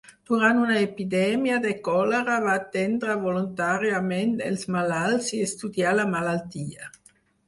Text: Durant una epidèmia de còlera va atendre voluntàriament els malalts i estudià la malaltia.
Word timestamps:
Durant 0.29 0.59
una 0.59 0.75
epidèmia 0.83 1.57
de 1.65 1.73
còlera 1.87 2.37
va 2.45 2.55
atendre 2.61 3.17
voluntàriament 3.25 4.33
els 4.47 4.63
malalts 4.77 5.29
i 5.41 5.43
estudià 5.49 5.93
la 5.99 6.07
malaltia. 6.15 6.89